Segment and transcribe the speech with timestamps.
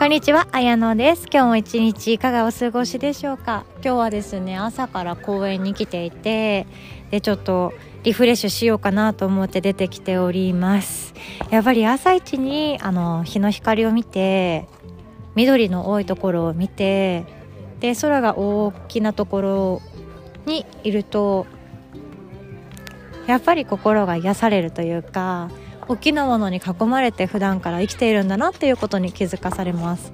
[0.00, 1.26] こんにちは、あやのです。
[1.30, 3.66] 今日も一日いかがお過ごしでしょうか？
[3.84, 6.66] 今日はですね、朝から公園に来ていて、
[7.10, 11.12] で、ちょっとリフレッシュしようかなと思って出てきております。
[11.50, 14.66] やっぱり朝一に、あの、日の光を見て、
[15.34, 17.26] 緑の多いところを見て、
[17.80, 19.82] で、空が大きなところ
[20.46, 21.46] にいると、
[23.26, 25.50] やっぱり心が癒されるというか、
[25.90, 30.12] 大きなものに囲まれて普段から生きているんだなっていうことに気づかされます。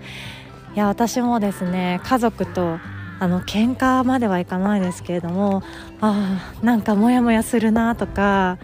[0.74, 2.78] いや私もですね家族と
[3.20, 5.62] あの喧嘩まではいかないですけれども
[6.00, 8.58] ああなんかモヤモヤするなとか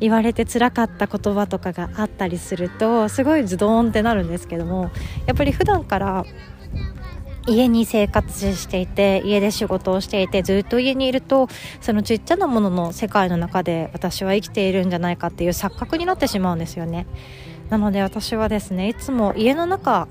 [0.00, 4.90] 言われて辛かった言葉とかがあったりするとすごいズドーンってなるんですけども
[5.26, 6.24] やっぱり普段から
[7.48, 11.48] 家に生活していて家で仕事をしていてずっと家にいると
[11.80, 17.06] そのちっちゃなものの世界の中で私は生きているんじゃないかっていう錯覚になってしまうんですよね。
[17.70, 20.08] なので私はですねいつも家の中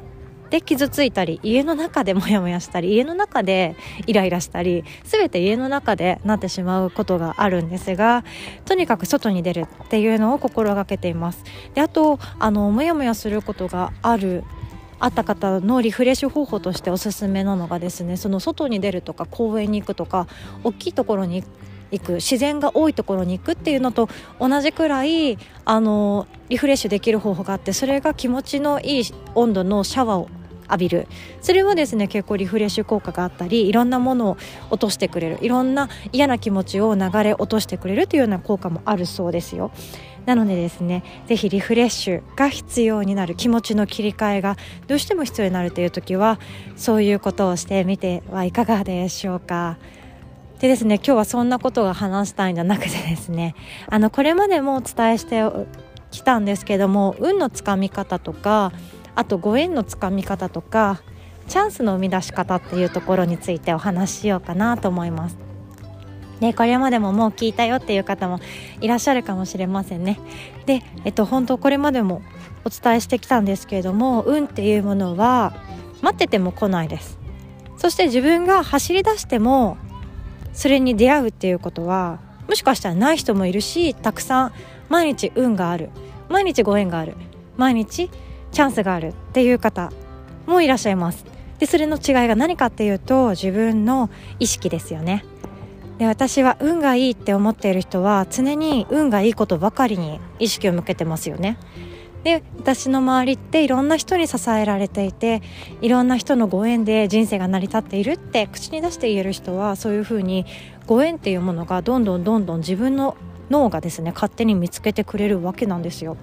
[0.49, 8.23] で傷ついたり家の中でモヤモヤしたり家の中でイライラしたり全て家の中でなってしまうことがあるんですが
[8.65, 11.43] とにかく外に出るっていうのを心がけています。
[11.73, 14.43] であとあのモヤモヤすることがある
[14.99, 20.27] あった方のリフレッシュ方法としておすすめなのがですねその外に出るとか公園に行くとか
[20.63, 21.43] 大きいところに
[21.91, 29.03] 行く自然が多いところに行くっていうのと同じくらいあのリフレッシュできる方法があってそれが気持ちのいい
[29.35, 30.29] 温度のシャワーを
[30.69, 31.07] 浴びる。
[31.41, 34.37] それはですね結構リフレッシュ効果があったりいろんなものを
[34.69, 35.37] 落としてくれる。
[35.41, 39.71] いろんな嫌な気持ちを流れ落としてくれるというような効果もあるそうですよ。
[40.25, 44.57] なのでですねぜひリフレッシュが必要になる気持ちの切り替えが
[44.87, 46.37] どうしても必要になるという時は
[46.75, 49.77] そういうことをしてみてはいかがでしょうか。
[50.59, 53.55] でですね今日はそんなことが話したいんじゃなくてですね
[53.89, 55.43] あのこれまでもお伝えして
[56.09, 58.71] きたんですけども運のつかみ方とか
[59.17, 61.01] あとご縁のつかみ方とか
[61.47, 65.37] チャンスの生み出し方っていうところについてお話ししようかなと思います。
[66.39, 68.39] でこれまでももう聞いたよっていう方も
[68.79, 70.19] いらっしゃるかもしれませんね。
[70.67, 72.21] で、えっと、本当これまでも
[72.63, 75.55] お伝えしてきたんですけれども運っていうものは
[76.03, 77.17] 待ってても来ないです。
[77.77, 79.77] そして自分が走り出しても
[80.53, 84.51] それに出会うっていうことはもしかしたらない人もいるしたくさん
[84.89, 85.89] 毎日運がある
[86.29, 87.15] 毎日ご縁がある
[87.55, 88.11] 毎日
[88.51, 89.91] チャンスがあるっていう方
[90.45, 91.25] もいらっしゃいます。
[91.59, 94.09] でそれの違いが何かっていうと自分の
[94.39, 95.25] 意識ですよね。
[95.97, 101.57] で私は運がいいって思っている人は常に運がいいことばかりに意識を向けてますよね。
[102.23, 105.41] で私の周りっていろんな人に支えられていて
[105.81, 110.45] いろんな人のご縁で人生が成り立っているって口に出して言える人はそういうふうに
[110.87, 113.15] ご縁っていうものがどんどんどんどん自分の
[113.49, 116.17] 脳がですね勝手に見つけてくれるわけなんですよ。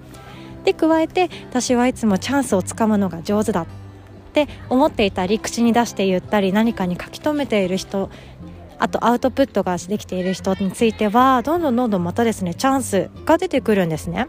[0.65, 3.67] で加えて私はいつもチャンスをつかむのが上手だっ
[4.33, 8.09] て思っていたり口に出して言ったり何かに書き留めている人
[8.77, 14.27] あとアウトプットができている人についてはどんどんどんどんまたですねチャンスが出てくるんですね。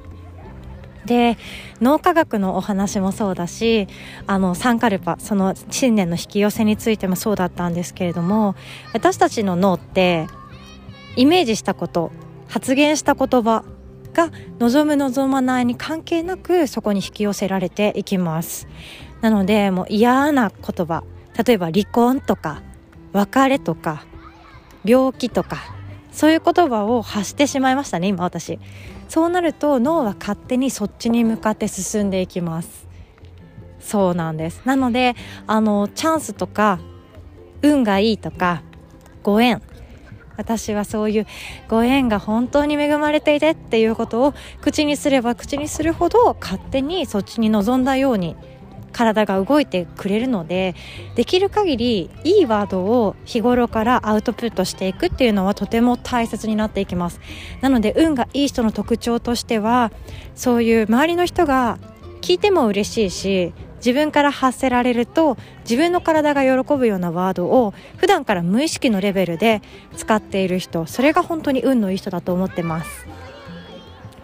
[1.06, 1.38] で
[1.80, 3.86] 脳科学のお話もそうだし
[4.26, 8.56] あのサンカルパその信念の引き寄せについてもそうだったんですけれども
[8.92, 10.26] 私たちの脳って
[11.14, 12.10] イメージしたこと
[12.48, 13.64] 発言した言葉
[14.16, 18.66] が望む望まないに関係なくそこに引き寄せられていきます。
[19.20, 21.04] なのでもう嫌な言葉
[21.44, 22.62] 例えば離婚とか
[23.12, 24.06] 別れとか
[24.84, 25.58] 病気とか
[26.12, 28.58] そういう言葉を発してしまいましたね今私。
[29.08, 32.88] そうなると脳は勝手にそっちに向かって進んでいきます。
[33.80, 34.62] そうなんです。
[34.64, 35.14] なので
[35.46, 36.80] あのチャンスとか
[37.62, 38.62] 運がいいとか
[39.22, 39.60] ご縁
[40.36, 41.26] 私はそういう
[41.68, 48.36] ご縁が本当に恵まれていてっていうことを口にすれば口にするほど勝手にそっちに望んだように
[48.96, 50.74] 体が動いてくれるので
[51.16, 57.20] できる限りいいワードを日頃からアウトプットしていくっていうのはとても大切になっていきます。
[57.60, 59.92] なので運がいい人の特徴としては
[60.34, 61.78] そういう周りの人が
[62.22, 69.62] 聞いても嬉しいし自分から発せられると自分の体が喜ぶようなワードを普段から無意識のレベルで
[69.96, 73.06] 使っている人それが本当に運のいい人だと思ってます。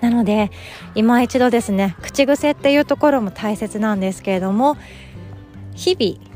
[0.01, 0.51] なので
[0.97, 4.77] 今一度ですね口癖っていうところも大切なんですけれども
[5.77, 6.33] 日々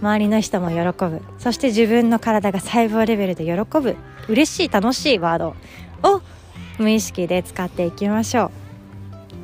[0.00, 1.22] 周りの人も喜ぶ。
[1.38, 3.96] そして自分の体が細胞レベルで喜ぶ。
[4.28, 5.56] 嬉しい楽しいワード
[6.02, 6.22] を
[6.78, 8.63] 無意識で使っていきましょう。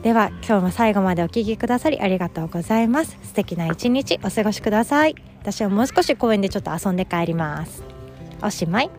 [0.03, 3.19] では今日も最後までお聴きくださりありがとうございます。
[3.23, 5.15] 素敵な一日お過ごしください。
[5.41, 7.83] 私はもう少し公園でちょっと遊んで帰ります。
[8.43, 8.91] おしまい。